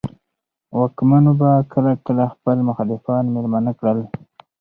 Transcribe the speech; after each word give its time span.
واکمنو 0.77 1.31
به 1.39 1.49
کله 1.73 1.91
کله 2.05 2.23
خپل 2.33 2.57
مخالفان 2.69 3.23
مېلمانه 3.35 3.71
کړل. 3.79 3.99